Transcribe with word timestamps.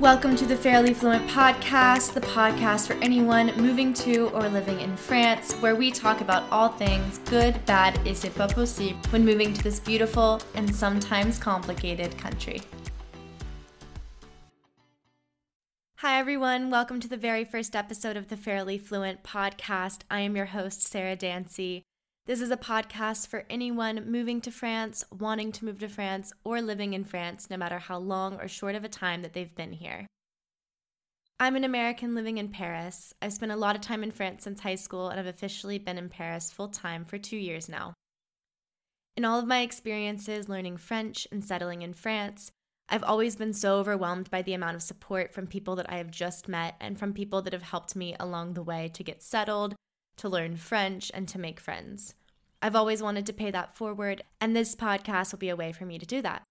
Welcome 0.00 0.34
to 0.36 0.46
the 0.46 0.56
Fairly 0.56 0.94
Fluent 0.94 1.28
Podcast, 1.28 2.14
the 2.14 2.22
podcast 2.22 2.86
for 2.86 2.94
anyone 3.02 3.52
moving 3.58 3.92
to 3.92 4.28
or 4.30 4.48
living 4.48 4.80
in 4.80 4.96
France, 4.96 5.52
where 5.56 5.76
we 5.76 5.90
talk 5.90 6.22
about 6.22 6.50
all 6.50 6.70
things 6.70 7.18
good, 7.26 7.62
bad, 7.66 8.00
et 8.06 8.16
c'est 8.16 8.34
pas 8.34 8.50
possible 8.50 8.96
when 9.10 9.26
moving 9.26 9.52
to 9.52 9.62
this 9.62 9.78
beautiful 9.78 10.40
and 10.54 10.74
sometimes 10.74 11.38
complicated 11.38 12.16
country. 12.16 12.62
Hi, 15.96 16.18
everyone. 16.18 16.70
Welcome 16.70 17.00
to 17.00 17.08
the 17.08 17.18
very 17.18 17.44
first 17.44 17.76
episode 17.76 18.16
of 18.16 18.28
the 18.28 18.38
Fairly 18.38 18.78
Fluent 18.78 19.22
Podcast. 19.22 20.04
I 20.10 20.20
am 20.20 20.34
your 20.34 20.46
host, 20.46 20.80
Sarah 20.80 21.14
Dancy. 21.14 21.84
This 22.26 22.42
is 22.42 22.50
a 22.50 22.56
podcast 22.56 23.28
for 23.28 23.44
anyone 23.48 24.04
moving 24.10 24.42
to 24.42 24.50
France, 24.50 25.04
wanting 25.10 25.52
to 25.52 25.64
move 25.64 25.78
to 25.78 25.88
France, 25.88 26.32
or 26.44 26.60
living 26.60 26.92
in 26.92 27.02
France, 27.02 27.48
no 27.48 27.56
matter 27.56 27.78
how 27.78 27.98
long 27.98 28.38
or 28.38 28.46
short 28.46 28.74
of 28.74 28.84
a 28.84 28.88
time 28.88 29.22
that 29.22 29.32
they've 29.32 29.54
been 29.54 29.72
here. 29.72 30.06
I'm 31.40 31.56
an 31.56 31.64
American 31.64 32.14
living 32.14 32.36
in 32.36 32.50
Paris. 32.50 33.14
I've 33.22 33.32
spent 33.32 33.52
a 33.52 33.56
lot 33.56 33.74
of 33.74 33.80
time 33.80 34.02
in 34.02 34.10
France 34.10 34.44
since 34.44 34.60
high 34.60 34.74
school, 34.74 35.08
and 35.08 35.18
I've 35.18 35.26
officially 35.26 35.78
been 35.78 35.96
in 35.96 36.10
Paris 36.10 36.52
full 36.52 36.68
time 36.68 37.06
for 37.06 37.16
two 37.16 37.38
years 37.38 37.70
now. 37.70 37.94
In 39.16 39.24
all 39.24 39.38
of 39.38 39.46
my 39.46 39.62
experiences 39.62 40.48
learning 40.48 40.76
French 40.76 41.26
and 41.32 41.42
settling 41.42 41.80
in 41.80 41.94
France, 41.94 42.50
I've 42.90 43.02
always 43.02 43.34
been 43.34 43.54
so 43.54 43.78
overwhelmed 43.78 44.30
by 44.30 44.42
the 44.42 44.52
amount 44.52 44.76
of 44.76 44.82
support 44.82 45.32
from 45.32 45.46
people 45.46 45.74
that 45.76 45.90
I 45.90 45.96
have 45.96 46.10
just 46.10 46.48
met 46.48 46.76
and 46.80 46.98
from 46.98 47.14
people 47.14 47.40
that 47.42 47.54
have 47.54 47.62
helped 47.62 47.96
me 47.96 48.14
along 48.20 48.52
the 48.52 48.62
way 48.62 48.90
to 48.92 49.02
get 49.02 49.22
settled, 49.22 49.74
to 50.20 50.28
learn 50.28 50.56
French, 50.56 51.10
and 51.12 51.28
to 51.28 51.38
make 51.38 51.60
friends. 51.60 52.14
I've 52.62 52.76
always 52.76 53.02
wanted 53.02 53.26
to 53.26 53.32
pay 53.32 53.50
that 53.50 53.74
forward, 53.74 54.22
and 54.40 54.54
this 54.54 54.74
podcast 54.74 55.32
will 55.32 55.38
be 55.38 55.48
a 55.48 55.56
way 55.56 55.72
for 55.72 55.84
me 55.84 55.98
to 55.98 56.06
do 56.06 56.22
that. 56.22 56.42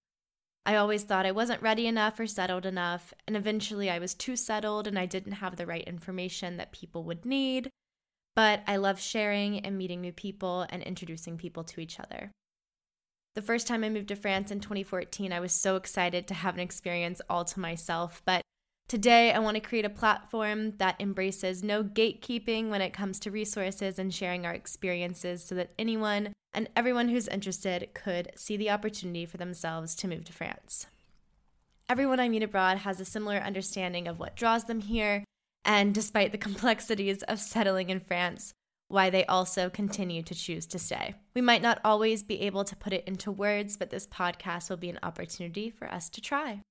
I 0.65 0.75
always 0.75 1.03
thought 1.03 1.25
I 1.25 1.31
wasn't 1.31 1.61
ready 1.61 1.87
enough 1.87 2.19
or 2.19 2.27
settled 2.27 2.65
enough, 2.65 3.13
and 3.27 3.35
eventually 3.35 3.89
I 3.89 3.99
was 3.99 4.13
too 4.13 4.35
settled 4.35 4.85
and 4.85 4.99
I 4.99 5.05
didn't 5.05 5.33
have 5.33 5.55
the 5.55 5.65
right 5.65 5.83
information 5.87 6.57
that 6.57 6.71
people 6.71 7.03
would 7.05 7.25
need. 7.25 7.69
But 8.35 8.61
I 8.67 8.77
love 8.77 8.99
sharing 8.99 9.59
and 9.59 9.77
meeting 9.77 10.01
new 10.01 10.13
people 10.13 10.65
and 10.69 10.83
introducing 10.83 11.37
people 11.37 11.63
to 11.63 11.81
each 11.81 11.99
other. 11.99 12.31
The 13.35 13.41
first 13.41 13.67
time 13.67 13.83
I 13.83 13.89
moved 13.89 14.09
to 14.09 14.15
France 14.15 14.51
in 14.51 14.59
2014, 14.59 15.33
I 15.33 15.39
was 15.39 15.53
so 15.53 15.75
excited 15.75 16.27
to 16.27 16.33
have 16.33 16.55
an 16.55 16.59
experience 16.59 17.21
all 17.29 17.45
to 17.45 17.59
myself, 17.59 18.21
but 18.25 18.41
Today, 18.89 19.31
I 19.31 19.37
want 19.37 19.53
to 19.53 19.61
create 19.61 19.85
a 19.85 19.89
platform 19.89 20.71
that 20.77 20.95
embraces 20.99 21.63
no 21.63 21.83
gatekeeping 21.83 22.69
when 22.69 22.81
it 22.81 22.91
comes 22.91 23.19
to 23.19 23.29
resources 23.29 23.99
and 23.99 24.11
sharing 24.11 24.47
our 24.47 24.53
experiences 24.53 25.43
so 25.43 25.53
that 25.53 25.73
anyone 25.77 26.33
and 26.55 26.67
everyone 26.75 27.07
who's 27.07 27.27
interested 27.27 27.89
could 27.93 28.31
see 28.35 28.57
the 28.57 28.71
opportunity 28.71 29.27
for 29.27 29.37
themselves 29.37 29.93
to 29.93 30.07
move 30.07 30.25
to 30.25 30.33
France. 30.33 30.87
Everyone 31.87 32.19
I 32.19 32.29
meet 32.29 32.41
abroad 32.41 32.79
has 32.79 32.99
a 32.99 33.05
similar 33.05 33.37
understanding 33.37 34.07
of 34.07 34.17
what 34.17 34.35
draws 34.35 34.63
them 34.63 34.81
here, 34.81 35.23
and 35.63 35.93
despite 35.93 36.31
the 36.31 36.37
complexities 36.49 37.21
of 37.21 37.39
settling 37.39 37.91
in 37.91 37.99
France, 37.99 38.53
why 38.87 39.11
they 39.11 39.23
also 39.27 39.69
continue 39.69 40.23
to 40.23 40.33
choose 40.33 40.65
to 40.65 40.79
stay. 40.79 41.13
We 41.35 41.41
might 41.41 41.61
not 41.61 41.79
always 41.85 42.23
be 42.23 42.41
able 42.41 42.63
to 42.63 42.75
put 42.75 42.93
it 42.93 43.03
into 43.05 43.31
words, 43.31 43.77
but 43.77 43.91
this 43.91 44.07
podcast 44.07 44.67
will 44.67 44.77
be 44.77 44.89
an 44.89 44.97
opportunity 45.03 45.69
for 45.69 45.87
us 45.93 46.09
to 46.09 46.21
try. 46.21 46.63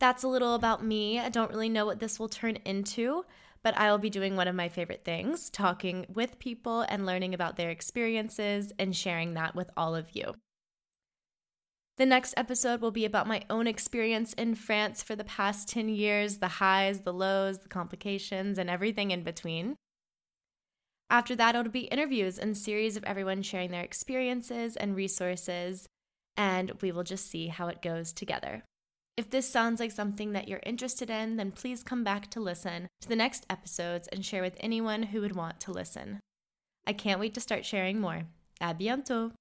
That's 0.00 0.22
a 0.22 0.28
little 0.28 0.54
about 0.54 0.84
me. 0.84 1.18
I 1.18 1.28
don't 1.28 1.50
really 1.50 1.68
know 1.68 1.84
what 1.84 1.98
this 1.98 2.18
will 2.18 2.28
turn 2.28 2.56
into, 2.64 3.24
but 3.62 3.76
I 3.76 3.90
will 3.90 3.98
be 3.98 4.10
doing 4.10 4.36
one 4.36 4.46
of 4.46 4.54
my 4.54 4.68
favorite 4.68 5.04
things 5.04 5.50
talking 5.50 6.06
with 6.12 6.38
people 6.38 6.82
and 6.82 7.04
learning 7.04 7.34
about 7.34 7.56
their 7.56 7.70
experiences 7.70 8.72
and 8.78 8.94
sharing 8.94 9.34
that 9.34 9.54
with 9.54 9.70
all 9.76 9.96
of 9.96 10.14
you. 10.14 10.34
The 11.96 12.06
next 12.06 12.34
episode 12.36 12.80
will 12.80 12.92
be 12.92 13.04
about 13.04 13.26
my 13.26 13.42
own 13.50 13.66
experience 13.66 14.32
in 14.34 14.54
France 14.54 15.02
for 15.02 15.16
the 15.16 15.24
past 15.24 15.68
10 15.68 15.88
years 15.88 16.38
the 16.38 16.46
highs, 16.46 17.00
the 17.00 17.12
lows, 17.12 17.58
the 17.58 17.68
complications, 17.68 18.56
and 18.56 18.70
everything 18.70 19.10
in 19.10 19.24
between. 19.24 19.74
After 21.10 21.34
that, 21.34 21.56
it'll 21.56 21.72
be 21.72 21.86
interviews 21.86 22.38
and 22.38 22.56
series 22.56 22.96
of 22.96 23.02
everyone 23.02 23.42
sharing 23.42 23.72
their 23.72 23.82
experiences 23.82 24.76
and 24.76 24.94
resources, 24.94 25.88
and 26.36 26.70
we 26.82 26.92
will 26.92 27.02
just 27.02 27.28
see 27.28 27.48
how 27.48 27.66
it 27.66 27.82
goes 27.82 28.12
together. 28.12 28.62
If 29.18 29.30
this 29.30 29.50
sounds 29.50 29.80
like 29.80 29.90
something 29.90 30.30
that 30.34 30.46
you're 30.46 30.60
interested 30.64 31.10
in, 31.10 31.38
then 31.38 31.50
please 31.50 31.82
come 31.82 32.04
back 32.04 32.30
to 32.30 32.38
listen 32.38 32.86
to 33.00 33.08
the 33.08 33.16
next 33.16 33.46
episodes 33.50 34.06
and 34.06 34.24
share 34.24 34.42
with 34.42 34.56
anyone 34.60 35.02
who 35.02 35.20
would 35.22 35.34
want 35.34 35.58
to 35.62 35.72
listen. 35.72 36.20
I 36.86 36.92
can't 36.92 37.18
wait 37.18 37.34
to 37.34 37.40
start 37.40 37.66
sharing 37.66 37.98
more. 37.98 38.26
À 38.60 38.78
bientôt! 38.78 39.32